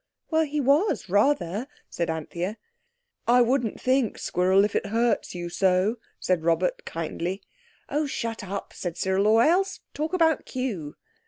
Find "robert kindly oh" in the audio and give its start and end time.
6.43-8.07